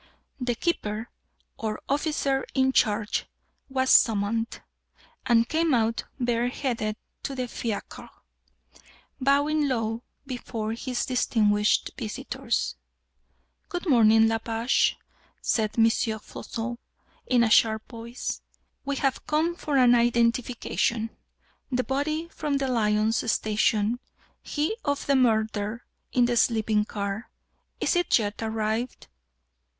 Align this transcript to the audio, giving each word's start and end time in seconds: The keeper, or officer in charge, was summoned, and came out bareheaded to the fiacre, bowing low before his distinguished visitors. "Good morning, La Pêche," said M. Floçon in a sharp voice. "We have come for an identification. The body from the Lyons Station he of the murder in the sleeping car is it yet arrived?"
The 0.39 0.55
keeper, 0.55 1.11
or 1.57 1.79
officer 1.87 2.43
in 2.55 2.71
charge, 2.71 3.27
was 3.69 3.91
summoned, 3.91 4.59
and 5.27 5.47
came 5.47 5.75
out 5.75 6.05
bareheaded 6.19 6.95
to 7.21 7.35
the 7.35 7.47
fiacre, 7.47 8.09
bowing 9.19 9.67
low 9.67 10.01
before 10.25 10.71
his 10.73 11.05
distinguished 11.05 11.91
visitors. 11.99 12.77
"Good 13.69 13.87
morning, 13.87 14.27
La 14.27 14.39
Pêche," 14.39 14.95
said 15.39 15.77
M. 15.77 15.85
Floçon 15.85 16.79
in 17.27 17.43
a 17.43 17.51
sharp 17.51 17.87
voice. 17.91 18.41
"We 18.83 18.95
have 18.95 19.27
come 19.27 19.53
for 19.53 19.77
an 19.77 19.93
identification. 19.93 21.11
The 21.71 21.83
body 21.83 22.27
from 22.29 22.57
the 22.57 22.67
Lyons 22.67 23.31
Station 23.31 23.99
he 24.41 24.75
of 24.83 25.05
the 25.05 25.15
murder 25.15 25.85
in 26.11 26.25
the 26.25 26.37
sleeping 26.37 26.85
car 26.85 27.29
is 27.79 27.95
it 27.95 28.17
yet 28.17 28.41
arrived?" 28.41 29.05